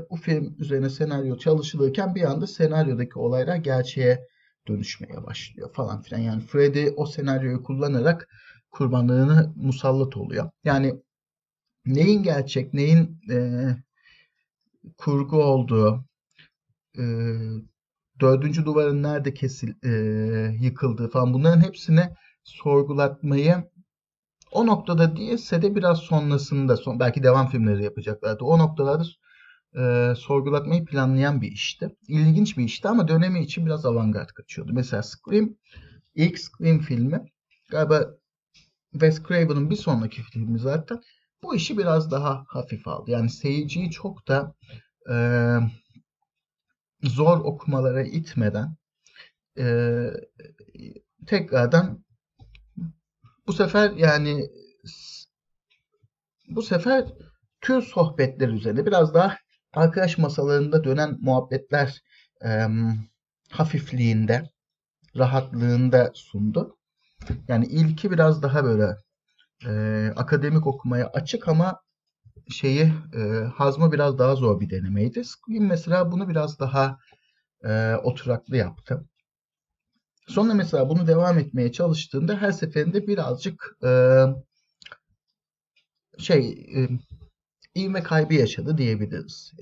bu 0.09 0.15
film 0.15 0.55
üzerine 0.59 0.89
senaryo 0.89 1.37
çalışılırken 1.37 2.15
bir 2.15 2.23
anda 2.23 2.47
senaryodaki 2.47 3.19
olaylar 3.19 3.55
gerçeğe 3.55 4.27
dönüşmeye 4.67 5.25
başlıyor 5.25 5.73
falan 5.73 6.01
filan. 6.01 6.19
Yani 6.19 6.41
Freddy 6.41 6.87
o 6.95 7.05
senaryoyu 7.05 7.63
kullanarak 7.63 8.29
kurbanlarını 8.71 9.53
musallat 9.55 10.17
oluyor. 10.17 10.49
Yani 10.63 10.95
neyin 11.85 12.23
gerçek, 12.23 12.73
neyin 12.73 13.21
e, 13.31 13.37
kurgu 14.97 15.43
olduğu, 15.43 16.05
e, 16.97 17.03
dördüncü 18.21 18.65
duvarın 18.65 19.03
nerede 19.03 19.33
kesil, 19.33 19.73
e, 19.83 19.91
yıkıldığı 20.61 21.09
falan 21.09 21.33
bunların 21.33 21.61
hepsini 21.61 22.09
sorgulatmayı 22.43 23.63
o 24.51 24.67
noktada 24.67 25.15
değilse 25.15 25.61
de 25.61 25.75
biraz 25.75 25.99
sonrasında 25.99 26.77
son, 26.77 26.99
belki 26.99 27.23
devam 27.23 27.47
filmleri 27.47 27.83
yapacaklardı. 27.83 28.43
O 28.43 28.59
noktalarda 28.59 29.03
e, 29.77 30.13
sorgulatmayı 30.17 30.85
planlayan 30.85 31.41
bir 31.41 31.51
işti. 31.51 31.95
İlginç 32.07 32.57
bir 32.57 32.63
işti 32.63 32.87
ama 32.87 33.07
dönemi 33.07 33.43
için 33.43 33.65
biraz 33.65 33.85
avantgard 33.85 34.29
kaçıyordu. 34.29 34.73
Mesela 34.73 35.03
Scream, 35.03 35.55
ilk 36.15 36.39
Scream 36.39 36.79
filmi 36.79 37.31
galiba 37.69 38.05
Wes 38.91 39.23
Craven'ın 39.27 39.69
bir 39.69 39.75
sonraki 39.75 40.21
filmi 40.21 40.59
zaten 40.59 41.01
bu 41.43 41.55
işi 41.55 41.77
biraz 41.77 42.11
daha 42.11 42.45
hafif 42.47 42.87
aldı. 42.87 43.11
Yani 43.11 43.29
seyirciyi 43.29 43.91
çok 43.91 44.27
da 44.27 44.55
e, 45.09 45.15
zor 47.03 47.39
okumalara 47.39 48.03
itmeden 48.03 48.75
e, 49.57 49.65
tekrardan 51.27 52.03
bu 53.47 53.53
sefer 53.53 53.91
yani 53.91 54.49
bu 56.47 56.61
sefer 56.61 57.05
tür 57.61 57.81
sohbetler 57.81 58.49
üzerine 58.49 58.85
biraz 58.85 59.13
daha 59.13 59.37
arkadaş 59.73 60.17
masalarında 60.17 60.83
dönen 60.83 61.17
muhabbetler 61.21 62.03
e, 62.45 62.67
hafifliğinde, 63.51 64.49
rahatlığında 65.17 66.11
sundu. 66.13 66.77
Yani 67.47 67.65
ilki 67.65 68.11
biraz 68.11 68.43
daha 68.43 68.63
böyle 68.63 68.97
e, 69.65 70.07
akademik 70.15 70.67
okumaya 70.67 71.07
açık 71.07 71.47
ama 71.47 71.79
şeyi 72.49 72.93
e, 73.15 73.19
hazmı 73.55 73.91
biraz 73.91 74.19
daha 74.19 74.35
zor 74.35 74.59
bir 74.59 74.69
denemeydi. 74.69 75.23
Scream 75.25 75.65
mesela 75.65 76.11
bunu 76.11 76.29
biraz 76.29 76.59
daha 76.59 76.99
e, 77.63 77.95
oturaklı 77.95 78.57
yaptı. 78.57 79.05
Sonra 80.27 80.53
mesela 80.53 80.89
bunu 80.89 81.07
devam 81.07 81.39
etmeye 81.39 81.71
çalıştığında 81.71 82.37
her 82.41 82.51
seferinde 82.51 83.07
birazcık 83.07 83.77
e, 83.83 83.89
şey 86.17 86.49
e, 86.75 86.89
ivme 87.77 88.03
kaybı 88.03 88.33
yaşadı 88.33 88.77
diyebiliriz. 88.77 89.53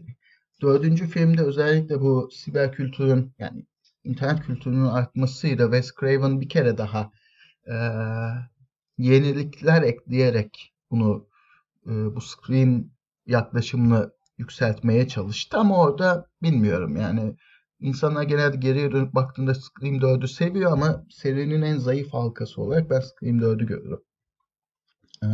Dördüncü 0.62 1.08
filmde 1.08 1.42
özellikle 1.42 2.02
bu 2.02 2.30
siber 2.32 2.72
kültürün 2.72 3.34
yani 3.40 3.66
internet 4.04 4.42
kültürünün 4.46 4.86
artmasıyla 4.86 5.66
Wes 5.66 5.92
Craven 6.00 6.42
bir 6.42 6.50
kere 6.50 6.78
daha 6.78 7.12
e, 7.68 7.76
yenilikler 8.98 9.82
ekleyerek 9.82 10.74
bunu 10.92 11.28
e, 11.86 11.90
bu 11.90 12.22
Scream 12.22 12.86
yaklaşımını 13.26 14.12
yükseltmeye 14.38 15.08
çalıştı 15.08 15.58
ama 15.58 15.80
orada 15.80 16.30
bilmiyorum 16.42 16.96
yani 16.96 17.36
insanlar 17.80 18.24
genelde 18.24 18.58
geriye 18.58 18.92
dönüp 18.92 19.16
baktığında 19.16 19.56
Scream 19.56 19.96
4'ü 19.96 20.28
seviyor 20.28 20.72
ama 20.72 21.06
serinin 21.10 21.62
en 21.62 21.78
zayıf 21.78 22.14
halkası 22.14 22.62
olarak 22.62 22.90
ben 22.90 23.00
Scream 23.00 23.40
4'ü 23.40 23.66
görüyorum. 23.66 24.04
Ee, 25.24 25.28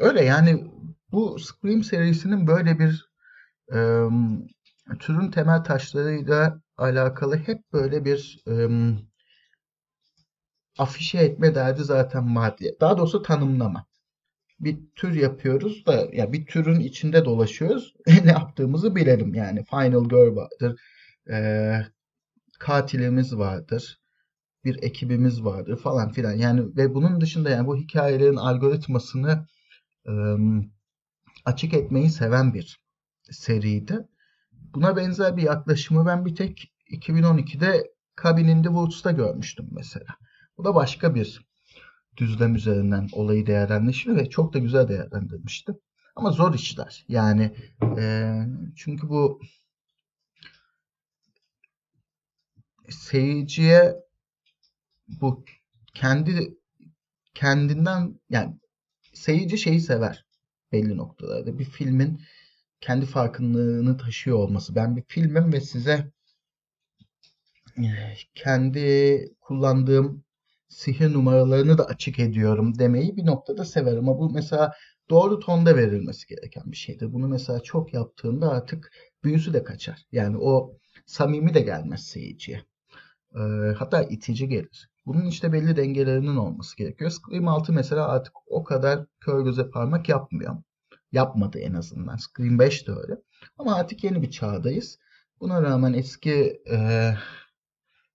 öyle 0.00 0.24
yani 0.24 0.70
bu 1.12 1.38
Scream 1.38 1.84
serisinin 1.84 2.46
böyle 2.46 2.78
bir 2.78 3.10
e, 3.72 3.78
türün 4.98 5.30
temel 5.30 5.64
taşlarıyla 5.64 6.60
alakalı 6.76 7.36
hep 7.36 7.72
böyle 7.72 8.04
bir 8.04 8.42
e, 8.48 8.54
afişe 10.78 11.18
etme 11.18 11.54
derdi 11.54 11.84
zaten 11.84 12.36
diye. 12.58 12.76
Daha 12.80 12.98
doğrusu 12.98 13.22
tanımlama. 13.22 13.86
Bir 14.60 14.78
tür 14.96 15.14
yapıyoruz 15.14 15.86
da 15.86 16.08
ya 16.12 16.32
bir 16.32 16.46
türün 16.46 16.80
içinde 16.80 17.24
dolaşıyoruz. 17.24 17.94
ne 18.24 18.30
yaptığımızı 18.30 18.96
bilelim 18.96 19.34
yani. 19.34 19.64
Final 19.64 20.04
Girl 20.04 20.36
vardır. 20.36 20.80
E, 21.30 21.36
katilimiz 22.58 23.36
vardır. 23.36 24.00
Bir 24.64 24.82
ekibimiz 24.82 25.44
vardır 25.44 25.76
falan 25.76 26.12
filan. 26.12 26.32
Yani 26.32 26.76
ve 26.76 26.94
bunun 26.94 27.20
dışında 27.20 27.50
yani 27.50 27.66
bu 27.66 27.76
hikayelerin 27.76 28.36
algoritmasını 28.36 29.46
açık 31.44 31.74
etmeyi 31.74 32.10
seven 32.10 32.54
bir 32.54 32.80
seriydi. 33.30 34.08
Buna 34.52 34.96
benzer 34.96 35.36
bir 35.36 35.42
yaklaşımı 35.42 36.06
ben 36.06 36.26
bir 36.26 36.34
tek 36.34 36.72
2012'de 36.90 37.94
Cabin 38.22 38.48
in 38.48 38.62
the 38.62 38.68
Woods'ta 38.68 39.10
görmüştüm 39.10 39.68
mesela. 39.70 40.16
Bu 40.58 40.64
da 40.64 40.74
başka 40.74 41.14
bir 41.14 41.46
düzlem 42.16 42.54
üzerinden 42.54 43.08
olayı 43.12 43.46
değerlendirmişti 43.46 44.16
ve 44.16 44.30
çok 44.30 44.54
da 44.54 44.58
güzel 44.58 44.88
değerlendirmişti. 44.88 45.72
Ama 46.16 46.30
zor 46.30 46.54
işler. 46.54 47.04
Yani 47.08 47.56
e, 47.98 48.34
çünkü 48.76 49.08
bu 49.08 49.40
seyirciye 52.88 53.96
bu 55.08 55.44
kendi 55.94 56.54
kendinden 57.34 58.20
yani 58.30 58.58
seyirci 59.14 59.58
şeyi 59.58 59.80
sever 59.80 60.24
belli 60.72 60.96
noktalarda. 60.96 61.58
Bir 61.58 61.64
filmin 61.64 62.20
kendi 62.80 63.06
farkındalığını 63.06 63.96
taşıyor 63.96 64.38
olması. 64.38 64.74
Ben 64.74 64.96
bir 64.96 65.04
filmim 65.08 65.52
ve 65.52 65.60
size 65.60 66.12
kendi 68.34 69.28
kullandığım 69.40 70.24
sihir 70.68 71.12
numaralarını 71.12 71.78
da 71.78 71.86
açık 71.86 72.18
ediyorum 72.18 72.78
demeyi 72.78 73.16
bir 73.16 73.26
noktada 73.26 73.64
severim. 73.64 74.08
Ama 74.08 74.18
bu 74.18 74.30
mesela 74.30 74.72
doğru 75.10 75.40
tonda 75.40 75.76
verilmesi 75.76 76.26
gereken 76.26 76.62
bir 76.66 76.76
şeydir. 76.76 77.12
Bunu 77.12 77.28
mesela 77.28 77.60
çok 77.60 77.94
yaptığında 77.94 78.50
artık 78.50 78.92
büyüsü 79.24 79.54
de 79.54 79.64
kaçar. 79.64 80.06
Yani 80.12 80.36
o 80.38 80.78
samimi 81.06 81.54
de 81.54 81.60
gelmez 81.60 82.04
seyirciye. 82.06 82.64
Ee, 83.36 83.40
hatta 83.78 84.02
itici 84.02 84.48
gelir. 84.48 84.90
Bunun 85.06 85.26
işte 85.26 85.52
belli 85.52 85.76
dengelerinin 85.76 86.36
olması 86.36 86.76
gerekiyor. 86.76 87.10
Scream 87.10 87.48
6 87.48 87.72
mesela 87.72 88.08
artık 88.08 88.32
o 88.46 88.64
kadar 88.64 89.06
kör 89.20 89.44
göze 89.44 89.70
parmak 89.70 90.08
yapmıyor. 90.08 90.56
Yapmadı 91.12 91.58
en 91.58 91.74
azından. 91.74 92.16
Scream 92.16 92.58
5 92.58 92.88
de 92.88 92.92
öyle. 92.92 93.16
Ama 93.58 93.74
artık 93.74 94.04
yeni 94.04 94.22
bir 94.22 94.30
çağdayız. 94.30 94.98
Buna 95.40 95.62
rağmen 95.62 95.92
eski 95.92 96.62
e, 96.70 97.10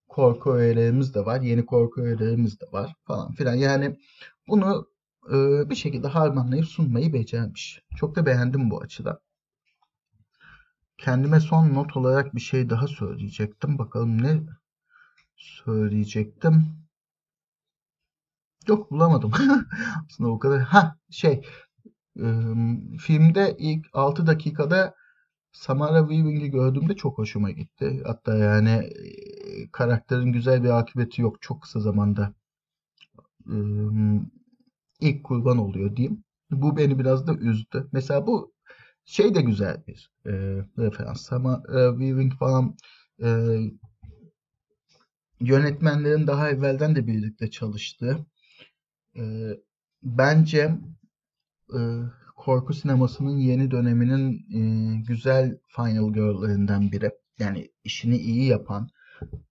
korku 0.07 0.53
öğelerimiz 0.53 1.13
de 1.15 1.25
var. 1.25 1.41
Yeni 1.41 1.65
korku 1.65 2.01
öğelerimiz 2.01 2.59
de 2.59 2.65
var 2.71 2.95
falan 3.03 3.31
filan. 3.31 3.53
Yani 3.53 3.99
bunu 4.47 4.87
e, 5.33 5.69
bir 5.69 5.75
şekilde 5.75 6.07
harmanlayıp 6.07 6.65
sunmayı 6.65 7.13
becermiş. 7.13 7.83
Çok 7.97 8.15
da 8.15 8.25
beğendim 8.25 8.71
bu 8.71 8.81
açıdan. 8.81 9.19
Kendime 10.97 11.39
son 11.39 11.73
not 11.73 11.97
olarak 11.97 12.35
bir 12.35 12.41
şey 12.41 12.69
daha 12.69 12.87
söyleyecektim. 12.87 13.77
Bakalım 13.77 14.23
ne 14.23 14.39
söyleyecektim. 15.39 16.65
Yok 18.67 18.91
bulamadım. 18.91 19.31
Aslında 20.09 20.29
o 20.29 20.39
kadar. 20.39 20.59
Ha 20.59 20.95
şey 21.09 21.41
e, 22.19 22.25
filmde 22.99 23.55
ilk 23.59 23.87
6 23.93 24.27
dakikada 24.27 24.95
Samara 25.51 25.99
Weaving'i 25.99 26.51
gördüğümde 26.51 26.95
çok 26.95 27.17
hoşuma 27.17 27.51
gitti. 27.51 28.01
Hatta 28.05 28.37
yani 28.37 28.69
e, 28.69 29.71
karakterin 29.71 30.33
güzel 30.33 30.63
bir 30.63 30.69
akıbeti 30.79 31.21
yok. 31.21 31.41
Çok 31.41 31.61
kısa 31.61 31.79
zamanda 31.79 32.33
e, 33.47 33.57
ilk 34.99 35.23
kurban 35.23 35.57
oluyor 35.57 35.95
diyeyim. 35.95 36.23
Bu 36.51 36.77
beni 36.77 36.99
biraz 36.99 37.27
da 37.27 37.33
üzdü. 37.33 37.89
Mesela 37.91 38.27
bu 38.27 38.53
şey 39.05 39.35
de 39.35 39.41
güzel 39.41 39.83
bir 39.87 40.11
e, 40.25 40.31
referans. 40.77 41.21
Samara 41.21 41.91
Weaving 41.91 42.33
falan 42.33 42.75
e, 43.23 43.57
yönetmenlerin 45.39 46.27
daha 46.27 46.49
evvelden 46.49 46.95
de 46.95 47.07
birlikte 47.07 47.51
çalıştığı 47.51 48.25
e, 49.15 49.23
bence 50.03 50.71
e, 51.73 51.79
korku 52.35 52.73
sinemasının 52.73 53.37
yeni 53.37 53.71
döneminin 53.71 54.33
e, 54.53 54.61
güzel 55.07 55.57
Final 55.67 56.13
Girl'lerinden 56.13 56.91
biri. 56.91 57.11
Yani 57.39 57.69
işini 57.83 58.17
iyi 58.17 58.45
yapan, 58.45 58.89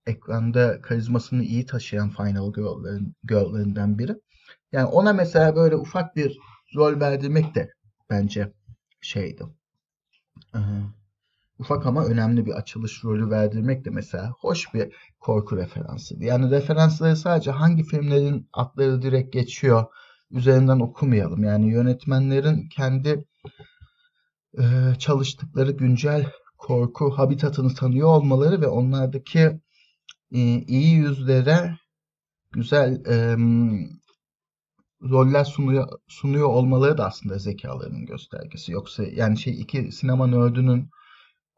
ekranda 0.06 0.80
karizmasını 0.82 1.42
iyi 1.44 1.66
taşıyan 1.66 2.10
Final 2.10 2.52
Girl'lerin, 2.52 3.14
Girl'lerinden 3.24 3.98
biri. 3.98 4.16
Yani 4.72 4.86
ona 4.86 5.12
mesela 5.12 5.56
böyle 5.56 5.76
ufak 5.76 6.16
bir 6.16 6.38
rol 6.76 7.00
verdirmek 7.00 7.54
de 7.54 7.72
bence 8.10 8.52
şeydi. 9.00 9.42
Ee, 10.54 10.58
ufak 11.58 11.86
ama 11.86 12.04
önemli 12.04 12.46
bir 12.46 12.52
açılış 12.52 13.04
rolü 13.04 13.30
verdirmek 13.30 13.84
de 13.84 13.90
mesela 13.90 14.30
hoş 14.38 14.74
bir 14.74 14.92
korku 15.20 15.56
referansıydı. 15.56 16.24
Yani 16.24 16.50
referansları 16.50 17.16
sadece 17.16 17.50
hangi 17.50 17.82
filmlerin 17.82 18.48
adları 18.52 19.02
direkt 19.02 19.32
geçiyor 19.32 19.84
üzerinden 20.30 20.80
okumayalım. 20.80 21.44
Yani 21.44 21.70
yönetmenlerin 21.70 22.68
kendi 22.68 23.24
e, 24.58 24.64
çalıştıkları 24.98 25.70
güncel 25.72 26.32
korku 26.58 27.10
habitatını 27.10 27.74
tanıyor 27.74 28.08
olmaları 28.08 28.60
ve 28.60 28.66
onlardaki 28.66 29.60
e, 30.32 30.40
iyi 30.58 30.94
yüzlere 30.94 31.78
güzel 32.52 33.04
e, 33.06 33.36
roller 35.02 35.44
sunuyor, 35.44 35.88
sunuyor 36.08 36.48
olmaları 36.48 36.98
da 36.98 37.06
aslında 37.06 37.38
zekalarının 37.38 38.06
göstergesi. 38.06 38.72
Yoksa 38.72 39.04
yani 39.04 39.38
şey 39.38 39.60
iki 39.60 39.92
sinema 39.92 40.26
nördünün 40.26 40.90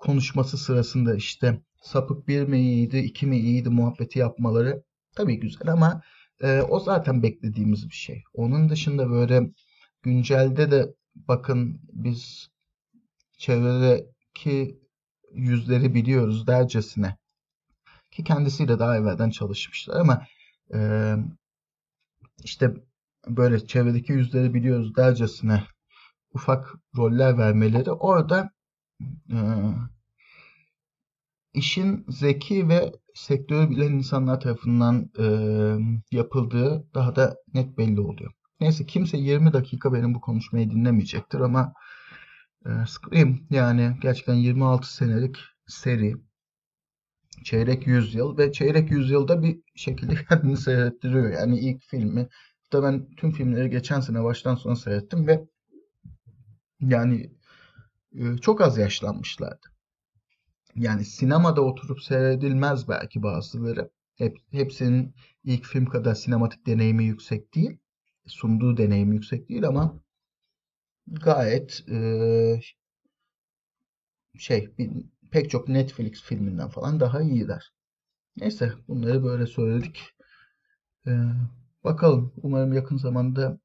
konuşması 0.00 0.58
sırasında 0.58 1.14
işte 1.14 1.60
sapık 1.82 2.28
bir 2.28 2.42
mi 2.42 2.60
iyiydi, 2.60 2.98
iki 2.98 3.26
mi 3.26 3.38
iyiydi 3.38 3.68
muhabbeti 3.68 4.18
yapmaları 4.18 4.82
tabii 5.16 5.40
güzel 5.40 5.72
ama 5.72 6.02
e, 6.42 6.60
o 6.60 6.80
zaten 6.80 7.22
beklediğimiz 7.22 7.88
bir 7.88 7.94
şey. 7.94 8.22
Onun 8.34 8.68
dışında 8.68 9.10
böyle 9.10 9.50
güncelde 10.02 10.70
de 10.70 10.94
bakın 11.14 11.80
biz 11.92 12.50
çevredeki 13.38 14.80
yüzleri 15.32 15.94
biliyoruz 15.94 16.46
dercesine 16.46 17.16
ki 18.10 18.24
kendisiyle 18.24 18.78
daha 18.78 18.96
evvelden 18.96 19.30
çalışmışlar 19.30 20.00
ama 20.00 20.26
e, 20.74 20.78
işte 22.44 22.74
böyle 23.26 23.66
çevredeki 23.66 24.12
yüzleri 24.12 24.54
biliyoruz 24.54 24.96
dercesine 24.96 25.64
ufak 26.34 26.74
roller 26.96 27.38
vermeleri 27.38 27.90
orada 27.92 28.50
e, 29.30 29.38
işin 31.54 32.04
zeki 32.08 32.68
ve 32.68 32.92
sektörü 33.14 33.70
bilen 33.70 33.92
insanlar 33.92 34.40
tarafından 34.40 35.10
e, 35.18 35.26
yapıldığı 36.16 36.86
daha 36.94 37.16
da 37.16 37.36
net 37.54 37.78
belli 37.78 38.00
oluyor. 38.00 38.32
Neyse 38.60 38.86
kimse 38.86 39.16
20 39.16 39.52
dakika 39.52 39.92
benim 39.92 40.14
bu 40.14 40.20
konuşmayı 40.20 40.70
dinlemeyecektir 40.70 41.40
ama 41.40 41.72
e, 42.66 42.70
Scream 42.86 43.40
yani 43.50 43.96
gerçekten 44.02 44.34
26 44.34 44.94
senelik 44.94 45.36
seri 45.66 46.14
çeyrek 47.44 47.86
yüzyıl 47.86 48.38
ve 48.38 48.52
çeyrek 48.52 48.90
yüzyılda 48.90 49.42
bir 49.42 49.60
şekilde 49.74 50.14
kendini 50.28 50.56
seyrettiriyor. 50.56 51.30
Yani 51.30 51.58
ilk 51.58 51.82
filmi 51.82 52.28
da 52.72 52.82
ben 52.82 53.14
tüm 53.16 53.32
filmleri 53.32 53.70
geçen 53.70 54.00
sene 54.00 54.24
baştan 54.24 54.54
sona 54.54 54.76
seyrettim 54.76 55.26
ve 55.26 55.44
yani 56.80 57.30
çok 58.40 58.60
az 58.60 58.78
yaşlanmışlardı. 58.78 59.66
Yani 60.74 61.04
sinemada 61.04 61.60
oturup 61.60 62.00
seyredilmez 62.02 62.88
belki 62.88 63.22
bazıları. 63.22 63.90
Hep, 64.16 64.38
hepsinin 64.50 65.14
ilk 65.44 65.64
film 65.64 65.86
kadar 65.86 66.14
sinematik 66.14 66.66
deneyimi 66.66 67.04
yüksek 67.04 67.54
değil. 67.54 67.78
Sunduğu 68.26 68.76
deneyim 68.76 69.12
yüksek 69.12 69.48
değil 69.48 69.66
ama 69.68 70.00
gayet 71.24 71.82
eee, 71.88 72.60
şey 74.38 74.78
bir- 74.78 74.90
pek 75.30 75.50
çok 75.50 75.68
Netflix 75.68 76.22
filminden 76.22 76.68
falan 76.68 77.00
daha 77.00 77.20
iyiler. 77.22 77.72
Neyse 78.36 78.72
bunları 78.88 79.24
böyle 79.24 79.46
söyledik. 79.46 80.02
Eee, 81.06 81.18
bakalım 81.84 82.32
umarım 82.42 82.72
yakın 82.72 82.96
zamanda 82.96 83.58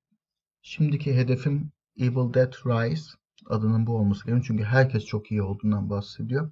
şimdiki 0.62 1.16
hedefim 1.16 1.72
Evil 2.00 2.34
Dead 2.36 2.54
Rise 2.54 3.12
adının 3.50 3.88
bu 3.88 3.98
olması 3.98 4.26
gerekiyor. 4.26 4.46
Çünkü 4.48 4.64
herkes 4.64 5.06
çok 5.06 5.32
iyi 5.32 5.42
olduğundan 5.42 5.90
bahsediyor. 5.90 6.52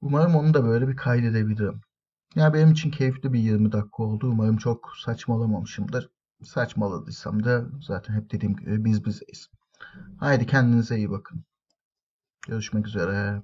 Umarım 0.00 0.34
onu 0.34 0.54
da 0.54 0.64
böyle 0.64 0.88
bir 0.88 0.96
kaydedebilirim. 0.96 1.80
Ya 2.34 2.54
benim 2.54 2.72
için 2.72 2.90
keyifli 2.90 3.32
bir 3.32 3.38
20 3.38 3.72
dakika 3.72 4.02
oldu. 4.02 4.28
Umarım 4.30 4.56
çok 4.56 4.92
saçmalamamışımdır. 5.04 6.10
Saçmaladıysam 6.42 7.44
da 7.44 7.64
zaten 7.82 8.14
hep 8.14 8.30
dediğim 8.32 8.56
gibi 8.56 8.84
biz 8.84 9.04
bizeyiz. 9.04 9.48
Haydi 10.20 10.46
kendinize 10.46 10.96
iyi 10.96 11.10
bakın. 11.10 11.44
Görüşmek 12.48 12.86
üzere. 12.86 13.42